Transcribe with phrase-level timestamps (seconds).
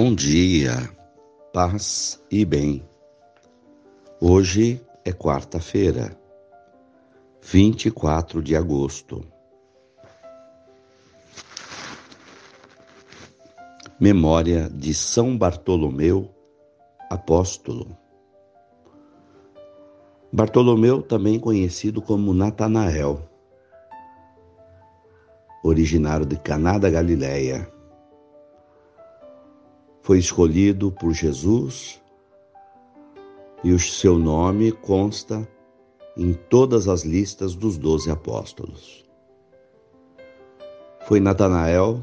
[0.00, 0.88] Bom dia,
[1.52, 2.88] paz e bem.
[4.20, 6.16] Hoje é quarta-feira,
[7.42, 9.26] 24 de agosto.
[13.98, 16.32] Memória de São Bartolomeu,
[17.10, 17.98] apóstolo.
[20.32, 23.28] Bartolomeu, também conhecido como Natanael,
[25.64, 27.68] originário de Caná da Galileia
[30.08, 32.00] foi escolhido por Jesus
[33.62, 35.46] e o seu nome consta
[36.16, 39.04] em todas as listas dos doze apóstolos.
[41.06, 42.02] Foi Natanael,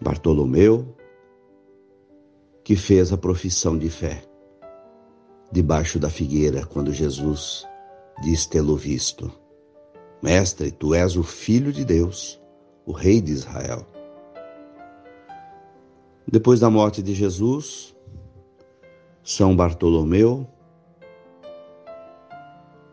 [0.00, 0.92] Bartolomeu,
[2.64, 4.24] que fez a profissão de fé
[5.52, 7.64] debaixo da figueira quando Jesus
[8.24, 9.30] disse tê-lo visto.
[10.20, 12.42] Mestre, tu és o Filho de Deus,
[12.84, 13.91] o Rei de Israel.
[16.30, 17.94] Depois da morte de Jesus,
[19.24, 20.46] São Bartolomeu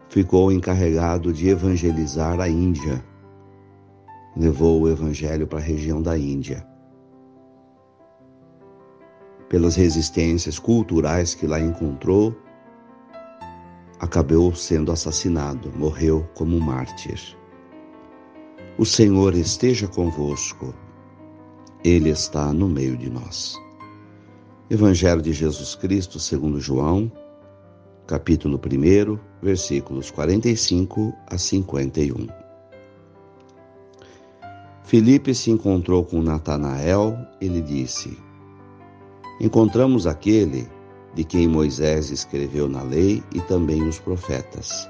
[0.10, 3.06] ficou encarregado de evangelizar a Índia.
[4.36, 6.68] Levou o evangelho para a região da Índia.
[9.48, 12.36] Pelas resistências culturais que lá encontrou,
[14.00, 17.38] acabou sendo assassinado, morreu como mártir.
[18.78, 20.74] O Senhor esteja convosco.
[21.84, 23.58] Ele está no meio de nós.
[24.70, 27.10] Evangelho de Jesus Cristo, segundo João,
[28.06, 32.28] capítulo 1, versículos 45 a 51.
[34.84, 38.18] Filipe se encontrou com Natanael e lhe disse:
[39.40, 40.68] Encontramos aquele
[41.16, 44.90] de quem Moisés escreveu na lei e também os profetas,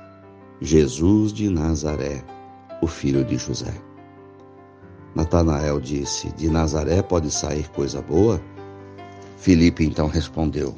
[0.60, 2.26] Jesus de Nazaré,
[2.82, 3.89] o filho de José.
[5.16, 8.42] Natanael disse: De Nazaré pode sair coisa boa?
[9.38, 10.76] Filipe então respondeu: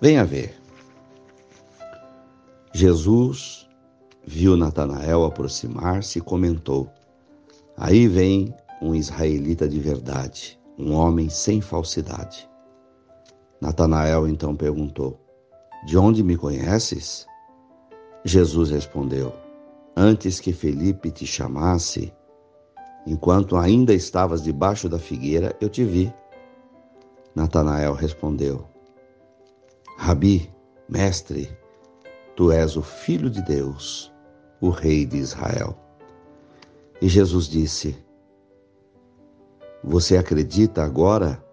[0.00, 0.54] Venha ver.
[2.72, 3.68] Jesus
[4.26, 6.88] viu Natanael aproximar-se e comentou:
[7.76, 12.48] Aí vem um israelita de verdade, um homem sem falsidade.
[13.60, 15.20] Natanael então perguntou:
[15.86, 17.26] De onde me conheces?
[18.24, 19.32] Jesus respondeu:
[19.96, 22.12] Antes que Felipe te chamasse,
[23.06, 26.12] Enquanto ainda estavas debaixo da figueira, eu te vi.
[27.34, 28.64] Natanael respondeu:
[29.98, 30.52] Rabi,
[30.88, 31.50] mestre,
[32.36, 34.12] tu és o filho de Deus,
[34.60, 35.76] o rei de Israel.
[37.00, 37.96] E Jesus disse:
[39.82, 41.44] Você acredita agora?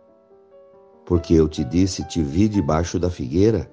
[1.06, 3.68] Porque eu te disse, te vi debaixo da figueira?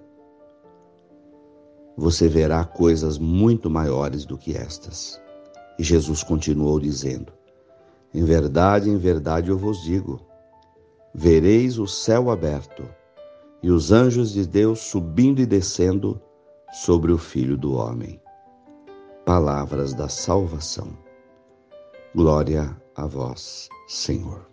[1.94, 5.20] Você verá coisas muito maiores do que estas.
[5.78, 7.35] E Jesus continuou dizendo:
[8.14, 10.20] em verdade, em verdade eu vos digo:
[11.14, 12.88] vereis o céu aberto
[13.62, 16.20] e os anjos de Deus subindo e descendo
[16.72, 18.20] sobre o Filho do Homem.
[19.24, 20.88] Palavras da salvação.
[22.14, 24.46] Glória a vós, Senhor.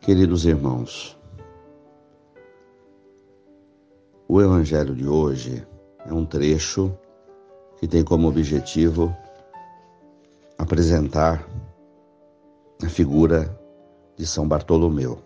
[0.00, 1.18] Queridos irmãos,
[4.28, 5.66] o Evangelho de hoje
[6.06, 6.96] é um trecho
[7.78, 9.14] que tem como objetivo
[10.66, 11.46] apresentar
[12.84, 13.56] a figura
[14.16, 15.22] de São Bartolomeu,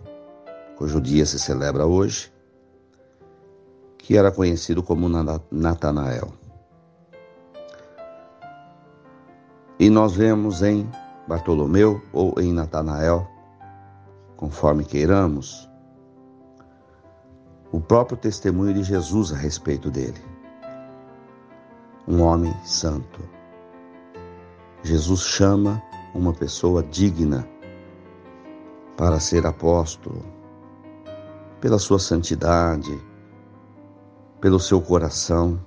[0.76, 2.30] cujo dia se celebra hoje,
[3.96, 5.08] que era conhecido como
[5.50, 6.34] Natanael.
[9.78, 10.86] E nós vemos em
[11.26, 13.26] Bartolomeu ou em Natanael,
[14.36, 15.66] conforme queiramos,
[17.72, 20.20] o próprio testemunho de Jesus a respeito dele.
[22.06, 23.39] Um homem santo
[24.82, 25.82] Jesus chama
[26.14, 27.46] uma pessoa digna
[28.96, 30.24] para ser apóstolo,
[31.60, 32.98] pela sua santidade,
[34.40, 35.60] pelo seu coração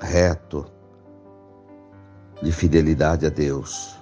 [0.00, 0.64] reto
[2.40, 3.98] de fidelidade a Deus.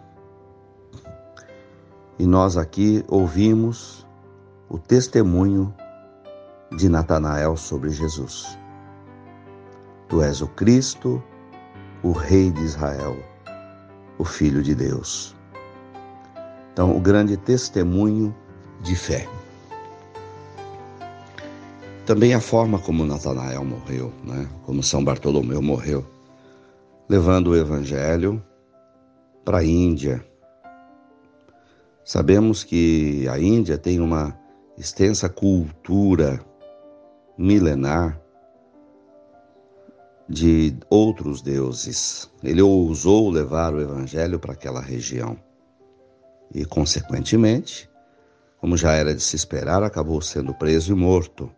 [2.19, 4.07] E nós aqui ouvimos
[4.69, 5.75] o testemunho
[6.77, 8.59] de Natanael sobre Jesus.
[10.09, 11.23] Tu és o Cristo,
[12.03, 13.32] o Rei de Israel
[14.19, 15.35] o Filho de Deus.
[16.73, 18.35] Então, o grande testemunho
[18.83, 19.29] de fé.
[22.07, 24.49] Também a forma como Natanael morreu, né?
[24.65, 26.05] como São Bartolomeu morreu,
[27.09, 28.43] levando o Evangelho
[29.45, 30.25] para a Índia.
[32.05, 34.37] Sabemos que a Índia tem uma
[34.77, 36.41] extensa cultura
[37.37, 38.22] milenar
[40.29, 42.31] de outros deuses.
[42.43, 45.39] Ele ousou levar o evangelho para aquela região.
[46.55, 47.91] e, consequentemente,
[48.61, 51.51] como já era de se esperar, acabou sendo preso e morto.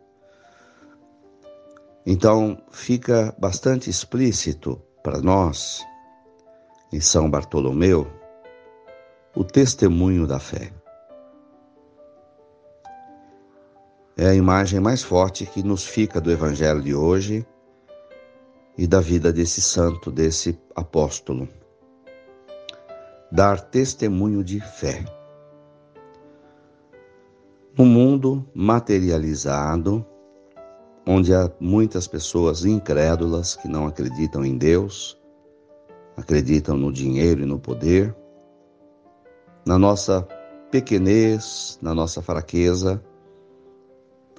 [2.06, 5.84] Então, fica bastante explícito para nós,
[6.92, 8.06] em São Bartolomeu,
[9.34, 10.70] o testemunho da fé.
[14.16, 17.44] É a imagem mais forte que nos fica do Evangelho de hoje
[18.76, 21.48] e da vida desse santo, desse apóstolo.
[23.30, 25.04] Dar testemunho de fé.
[27.76, 30.04] No mundo materializado,
[31.06, 35.18] onde há muitas pessoas incrédulas que não acreditam em Deus,
[36.16, 38.14] acreditam no dinheiro e no poder,
[39.66, 40.22] na nossa
[40.70, 43.02] pequenez, na nossa fraqueza,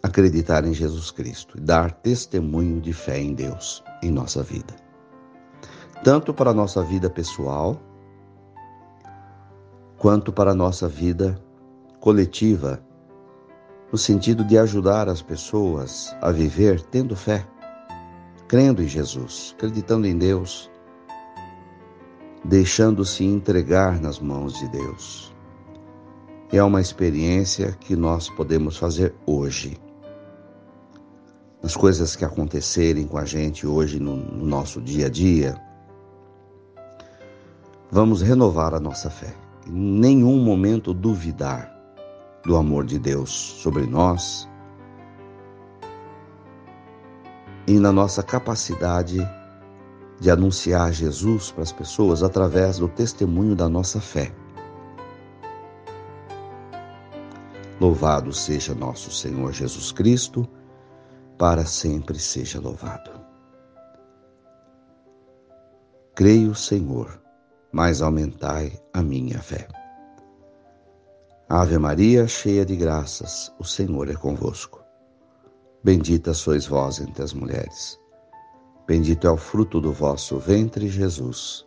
[0.05, 4.75] acreditar em Jesus Cristo e dar testemunho de fé em Deus em nossa vida.
[6.03, 7.81] Tanto para a nossa vida pessoal,
[9.97, 11.41] quanto para a nossa vida
[11.99, 12.79] coletiva,
[13.91, 17.43] no sentido de ajudar as pessoas a viver tendo fé,
[18.47, 20.69] crendo em Jesus, acreditando em Deus,
[22.43, 25.33] deixando-se entregar nas mãos de Deus.
[26.51, 29.83] É uma experiência que nós podemos fazer hoje
[31.65, 35.59] nas coisas que acontecerem com a gente hoje no, no nosso dia a dia,
[37.89, 39.33] vamos renovar a nossa fé.
[39.65, 41.75] Em nenhum momento duvidar
[42.45, 44.47] do amor de Deus sobre nós
[47.65, 49.17] e na nossa capacidade
[50.19, 54.31] de anunciar Jesus para as pessoas através do testemunho da nossa fé.
[57.81, 60.47] Louvado seja nosso Senhor Jesus Cristo
[61.37, 63.11] para sempre seja louvado.
[66.15, 67.21] Creio, Senhor,
[67.71, 69.67] mas aumentai a minha fé.
[71.49, 74.81] Ave Maria, cheia de graças, o Senhor é convosco.
[75.83, 77.99] Bendita sois vós entre as mulheres.
[78.87, 81.65] Bendito é o fruto do vosso ventre, Jesus.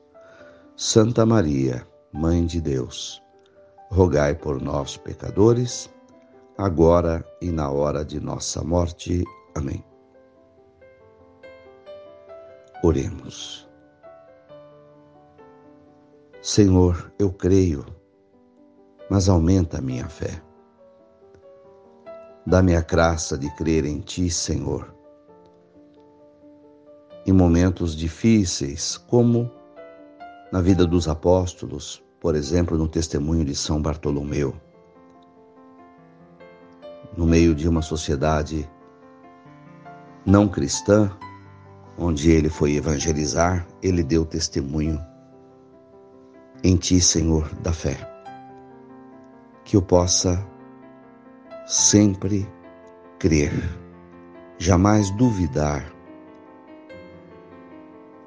[0.76, 3.22] Santa Maria, Mãe de Deus,
[3.90, 5.90] rogai por nós, pecadores,
[6.56, 9.24] agora e na hora de nossa morte.
[9.58, 9.84] Amém.
[12.84, 13.68] Oremos.
[16.40, 17.84] Senhor, eu creio,
[19.10, 20.40] mas aumenta a minha fé.
[22.46, 24.94] Dá-me a graça de crer em Ti, Senhor.
[27.26, 29.50] Em momentos difíceis, como
[30.52, 34.54] na vida dos apóstolos, por exemplo, no testemunho de São Bartolomeu,
[37.16, 38.70] no meio de uma sociedade
[40.28, 41.10] não cristã,
[41.96, 45.00] onde ele foi evangelizar, ele deu testemunho
[46.62, 47.96] em ti, Senhor, da fé.
[49.64, 50.46] Que eu possa
[51.66, 52.46] sempre
[53.18, 53.52] crer,
[54.58, 55.90] jamais duvidar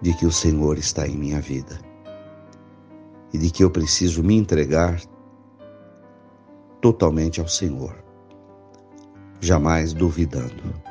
[0.01, 1.79] de que o Senhor está em minha vida
[3.31, 4.99] e de que eu preciso me entregar
[6.81, 7.95] totalmente ao Senhor,
[9.39, 10.90] jamais duvidando.